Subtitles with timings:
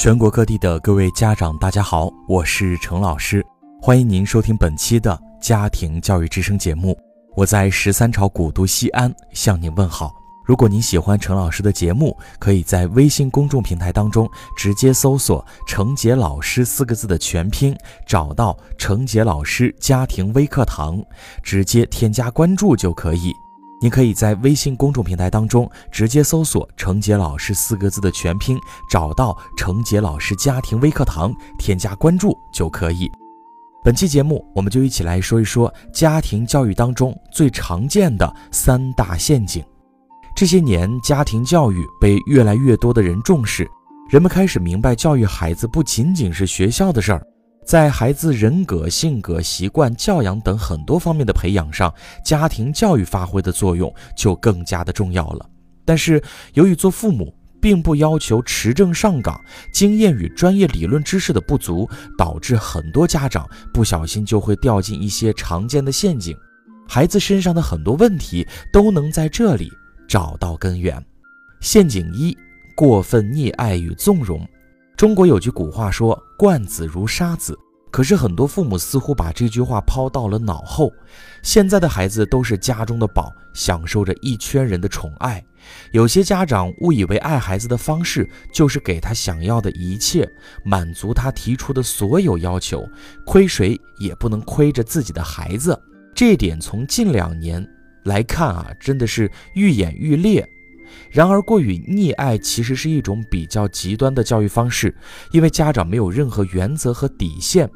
[0.00, 3.44] 全国各地的各位家长，大家好，我是程老师，
[3.82, 6.98] 欢迎您收听本期的家庭教育之声节目。
[7.36, 10.10] 我在十三朝古都西安向您问好。
[10.42, 14.26] 如果您喜欢程老师的节目，可以在微信公众平台当中
[14.56, 17.76] 直接搜索“程杰老师”四个字的全拼，
[18.06, 20.98] 找到“程杰老师家庭微课堂”，
[21.44, 23.34] 直接添加关注就可以。
[23.82, 28.58] 您可以在微信公众平台当中直接搜索“程杰老师”四个字的全拼，
[28.90, 33.10] 找到“程杰老师家庭微课堂”，添加关注就可以。
[33.82, 39.64] 本期节目，我们就一起来说一说家庭教育当中最常见的三大陷阱。
[40.36, 43.66] 这些年，家庭教育被越来越多的人重视，
[44.10, 47.26] 人们开始明白，教育孩子不仅仅是学校的事儿，
[47.64, 51.92] 在孩子人格、性格、习惯、教养等很多方面的培养上，
[52.24, 55.48] 家庭教育发挥的作用就更加的重要了。
[55.84, 56.22] 但是，
[56.54, 59.40] 由于做父母并不要求持证上岗，
[59.72, 61.88] 经验与专业理论知识的不足，
[62.18, 66.36] 导致很多家长不小心就会掉进一些常见的陷阱，
[66.88, 69.70] 孩子身上的很多问题都能在这里。
[70.08, 71.00] 找到根源，
[71.60, 72.36] 陷阱一：
[72.74, 74.44] 过分溺爱与纵容。
[75.00, 77.58] 中国有句古话说“惯子如杀子”，
[77.90, 80.92] 可是很多父母似乎把这句话抛到了脑后。
[81.42, 85.42] 现在的孩子都是家中的宝，享受着一圈人的宠爱。
[85.92, 90.30] 有些家长误以为爱孩子的方式就是给他想要的一切，
[90.66, 92.86] 满足他提出的所有要求，
[93.24, 95.74] 亏谁也不能亏着自己的孩子。
[96.14, 97.66] 这点从近两年。
[98.04, 100.46] 来看啊，真的是愈演愈烈。
[101.10, 104.94] 然而，过于溺爱其实是一种比较极端的教育方式，
[105.32, 107.68] 因为家长没有任何原则和底线，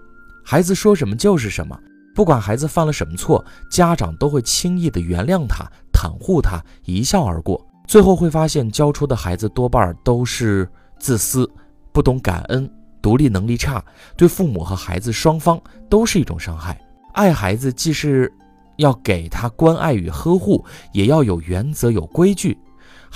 [0.45, 1.79] 孩子说什么就是什么。
[2.15, 7.65] 不管孩子犯了什么错，家长都会轻易的原谅他、袒护他，一笑而过。
[7.87, 10.69] 最后会发现，教出的孩子多半都是
[10.99, 11.51] 自私、
[11.93, 12.71] 不懂感恩、
[13.03, 13.85] 独立能力差，
[14.17, 16.81] 对父母和孩子双方都是一种伤害。
[17.15, 18.33] 爱孩子既是。
[18.79, 22.59] 要给他关爱与呵护，也要有原则、有规矩。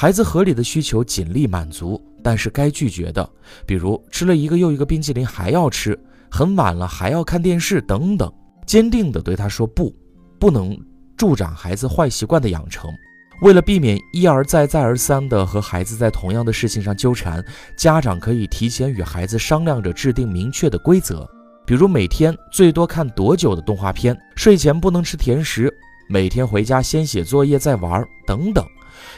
[0.01, 3.29] 孩子合理的需求尽力满足，但是该拒绝的，
[3.67, 5.99] 比如吃了一个又一个冰淇淋还要吃，
[6.31, 8.33] 很晚了还要看电视等等，
[8.65, 9.93] 坚定地对他说不，
[10.39, 10.79] 不能
[11.17, 12.89] 助长孩子坏习惯的养成。
[13.43, 17.45] 为了避免一而再、再而三地和孩子在同样的事情上纠缠，
[17.77, 21.29] 家长可以提前与孩子商量着制定明确的规则。
[21.67, 25.77] 比如每天最多看多久的动画片，睡前不能吃甜食，
[26.09, 28.65] 每天回家先写作业再玩等等，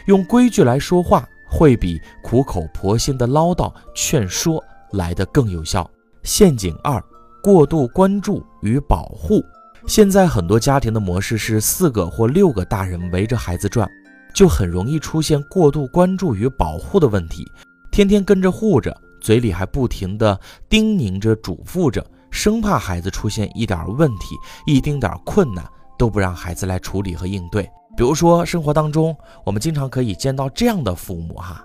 [0.07, 5.89] 用规矩来说话，会比苦口婆心的唠叨劝说来得更有效。
[6.23, 7.03] 陷阱二：
[7.43, 9.43] 过度关注与保护。
[9.87, 13.89] 现在很多家庭的模式是四个或六个大人围着孩子转，
[14.35, 17.45] 就很容易出现过度关注与保护的问题，
[17.91, 22.05] 天天跟着护着，嘴里还不停地叮咛着、嘱咐着。
[22.31, 25.65] 生怕孩子出现一点问题、一丁点困难，
[25.99, 27.69] 都不让孩子来处理和应对。
[28.00, 31.62] 比如说，生活当中我们经常可以见到这样的父母哈，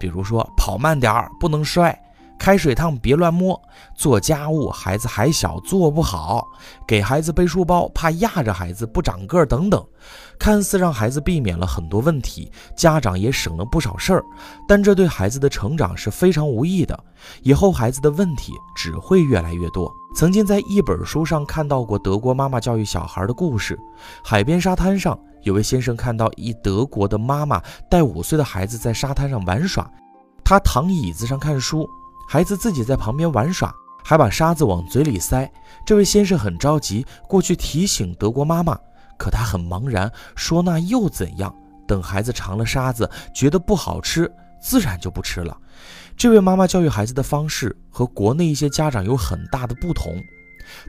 [0.00, 1.96] 比如说跑慢点儿，不能摔。
[2.36, 3.58] 开水烫别乱摸，
[3.94, 6.44] 做家务孩子还小做不好，
[6.88, 9.82] 给孩子背书包怕压着孩子不长个儿等等，
[10.40, 14.24] 看似让孩子避免了很多问题，家长也省了不少事儿，
[14.66, 16.98] 但这对孩子的成长是非常无益的，
[17.42, 19.88] 以后孩子的问题只会越来越多。
[20.16, 23.78] 曾经在一本书上看到过德国妈妈教育小孩的故事，
[24.24, 29.88] 海边沙滩上有位先生看到一德国的妈妈带五岁的孩子在沙滩上玩耍，
[30.44, 31.88] 他躺椅子上看书。
[32.28, 33.72] 孩子自己在旁边玩耍，
[34.04, 35.48] 还把沙子往嘴里塞。
[35.86, 38.76] 这位先生很着急，过去提醒德国妈妈，
[39.16, 41.54] 可她很茫然，说那又怎样？
[41.86, 44.28] 等孩子尝了沙子，觉得不好吃，
[44.60, 45.56] 自然就不吃了。
[46.16, 50.12] 这位妈妈教育孩子的方式和国内一些家长有很大的不同，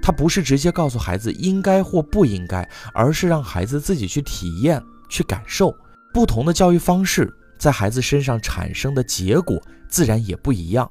[0.02, 5.76] 她不是直接告诉孩子应该或不应该，而是让孩子自己去体验、去感受。
[6.14, 10.90] 不同的教育方式在孩子身上产生的结果自然也不一样。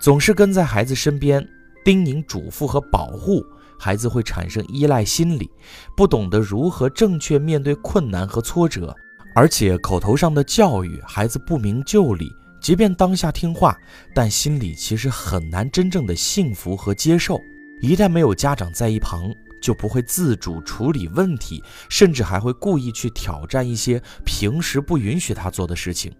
[0.00, 1.46] 总是跟在孩子身边
[1.84, 3.44] 叮咛嘱咐和保护，
[3.78, 5.48] 孩子会产生依赖心理，
[5.96, 8.94] 不懂得如何正确面对困难和挫折，
[9.34, 13.76] 而且口头上的教育孩子不明就里，即便当下听话，
[14.14, 17.38] 但心里其实很难真正的幸福和接受。
[17.80, 19.30] 一旦没有家长在一旁，
[19.60, 26.12] 就不会自主处理问题，甚至还会故意去挑战一些平时不允许他做的事情。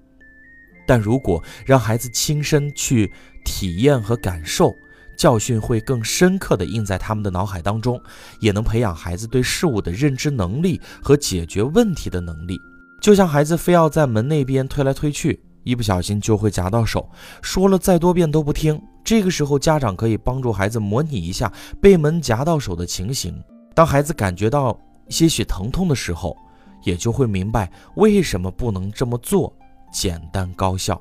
[0.87, 3.11] 但如果让孩子亲身去
[3.45, 4.75] 体验和感受，
[5.17, 8.01] 教训会更深刻地印在他们的脑海当中，
[8.39, 12.61] 也能培养孩子对事物的认知能力和解决问题的能力。
[13.01, 17.09] 就像孩子非要在门那边推来推去，一不小心就会夹到手，
[17.41, 18.81] 说了再多遍都不听。
[19.07, 21.51] 这个时候，家长可以帮助孩子模拟一下
[21.81, 23.41] 被门夹到手的情形。
[23.73, 24.77] 当孩子感觉到
[25.09, 26.37] 些许疼痛的时候，
[26.83, 29.57] 也就会明白为什么不能这么做，
[29.93, 31.01] 简单高效。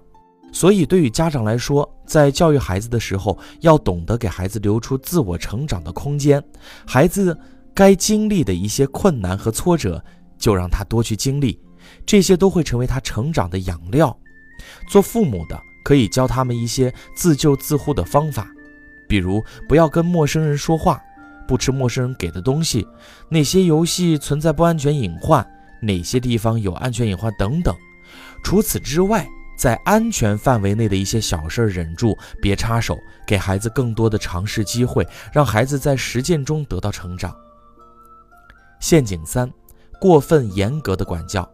[0.53, 6.41] 所以，对于家长来说，在教育孩子的时候，要懂得给孩子留出自我成长的空间。
[6.85, 7.35] 孩子
[7.73, 9.99] 该经历的一些困难和挫折，
[10.37, 11.59] 就让他多去经历，
[12.05, 14.15] 这些都会成为他成长的养料。
[14.87, 18.47] 做父母的可以教他们一些自救自护的方法，
[19.07, 20.99] 比如不要跟陌生人说话，
[21.47, 22.87] 不吃陌生人给的东西，
[23.29, 25.47] 哪些游戏存在不安全隐患，
[25.79, 27.75] 哪些地方有安全隐患等等。
[28.43, 32.97] 除此之外，在安全范围内的一些小事忍住，别插手，
[33.27, 37.33] 给孩子更多的尝试机会，让孩子在实践中得到成长。
[38.79, 39.51] 陷阱三：
[40.01, 41.47] 过分严格的管教，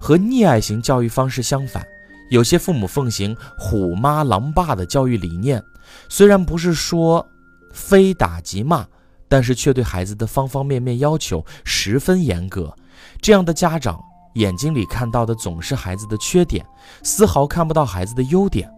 [0.00, 1.86] 和溺爱型教育方式相反，
[2.30, 5.62] 有些父母奉行“虎妈狼爸”的教育理念，
[6.08, 7.26] 虽然不是说
[7.72, 8.86] 非打即骂，
[9.28, 12.74] 但是却对孩子的方方面面要求十分严格。
[13.20, 13.98] 这样的家长。
[14.34, 16.64] 眼睛里看到的总是孩子的缺点，
[17.02, 18.70] 丝毫看不到孩子的优点，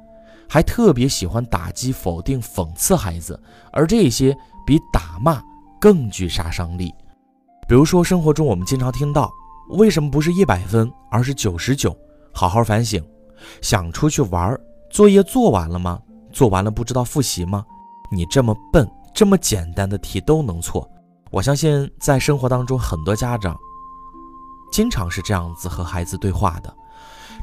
[0.48, 3.38] 还特别喜欢打击、否定、讽刺孩子，
[3.70, 5.42] 而这些比打骂
[5.78, 6.94] 更具杀伤力。
[7.68, 9.30] 比如说，生活中我们经常听到
[9.76, 11.94] ：“为什么不是一百分，而是九十九？”
[12.32, 13.04] 好好反省。
[13.60, 14.60] 想出去玩儿，
[14.90, 16.00] 作业做完了吗？
[16.32, 17.64] 做完了不知道复习吗？
[18.12, 20.88] 你这么笨，这么简单的题都能错。
[21.30, 23.58] 我相信在生活当中，很多家长。
[24.70, 26.72] 经常是这样子和孩子对话的，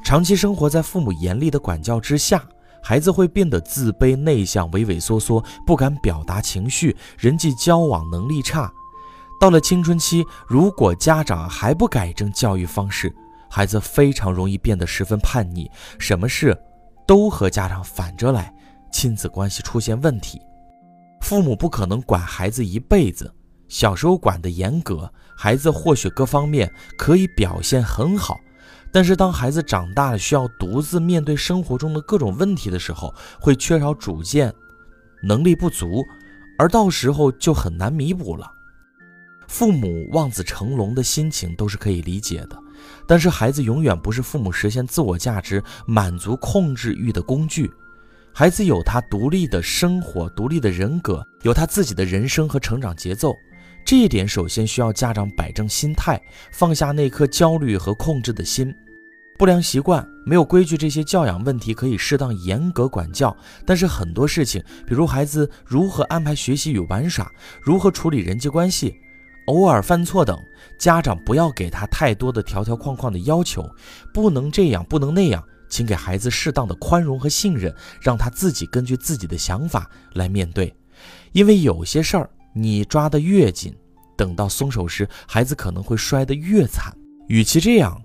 [0.03, 2.41] 长期生活在父母严厉的管教之下，
[2.81, 8.71] 孩子会变得自卑、内向、畏畏缩缩，不敢表达情绪，人际交往能力差。
[9.39, 13.13] 到了青春期，如果家长还不改正教育方式，
[13.49, 16.57] 孩子非常容易变得十分叛逆，什么事
[17.05, 18.53] 都和家长反着来，
[18.91, 20.41] 亲子关系出现问题。
[21.21, 23.33] 父母不可能管孩子一辈子。
[23.67, 28.39] 小时候管得严格，孩子或许各方面可以表现很好，
[28.93, 34.53] 但是当孩子长大了，需要独自面对生活中的各种问题的时候，会缺少主见，
[35.21, 36.01] 能力不足，
[36.57, 38.49] 而到时候就很难弥补了。
[39.49, 42.57] 父母望子成龙的心情都是可以理解的，
[43.07, 47.71] 但是孩子永远不是父母实现自我价值、满足控制欲的工具。
[48.33, 53.33] 孩子有他独立的生活、独立的人格，有他自己的人生和成长节奏。
[53.85, 56.21] 这一点首先需要家长摆正心态，
[56.51, 58.73] 放下那颗焦虑和控制的心。
[59.39, 63.35] 不良习惯、没有规矩这些教养问题可以适当严格管教，
[63.65, 67.31] 但是很多事情，比如孩子如何安排学习与玩耍，
[67.61, 68.99] 如何处理人际关系，
[69.47, 70.39] 偶尔犯错等，
[70.79, 73.69] 家长不要给他太多的条条框框的要求，
[74.13, 80.73] 不能这样，不能那样，请给孩子适当的宽容和信任，让他自己根据自己的想法来面对，
[81.33, 82.29] 因为有些事儿。
[82.53, 83.71] 你抓得越紧，
[84.15, 86.91] 等到松手时，孩子可能会摔得越惨。
[87.27, 88.01] 与其这样，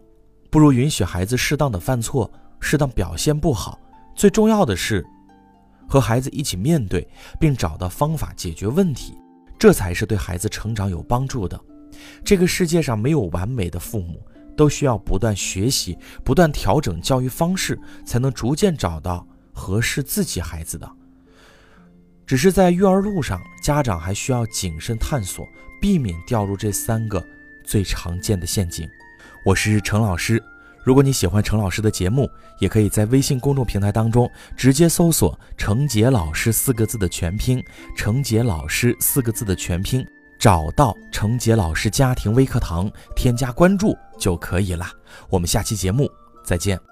[0.50, 2.30] 不如允许孩子适当的犯错，
[2.60, 3.78] 适当表现不好。
[4.14, 5.02] 最重要的是，
[5.88, 7.08] 和孩子一起面对，
[7.40, 9.16] 并找到方法解决问题，
[9.62, 11.56] 这才是对孩子成长有帮助的。
[12.25, 14.20] 这个世界上没有完美的父母，
[14.56, 20.93] 都需要不断学习，不断调整教育方式，才能逐渐找到合适自己孩子的。
[22.26, 25.47] 只是在育儿路上，家长还需要谨慎探索，
[25.81, 27.25] 避免掉入这三个
[27.64, 28.85] 最常见的陷阱。
[29.47, 30.42] 我是陈老师，
[30.82, 37.62] 如果你喜欢程老师的节目，也可以在微信公众平台当中直接搜索“程杰老师”四个字的全拼
[37.96, 40.04] ，“程杰老师”四个字的全拼，
[40.38, 44.86] 找到程杰老师家庭微课堂，添加关注就可以了。
[45.30, 46.10] 我们下期节目
[46.44, 46.91] 再见。